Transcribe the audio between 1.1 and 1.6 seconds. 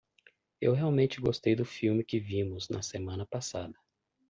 gostei